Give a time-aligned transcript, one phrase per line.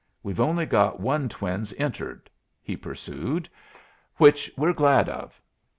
[0.23, 2.27] We've only got one twins entered,"
[2.59, 3.47] he pursued,
[4.17, 5.39] "which we're glad of.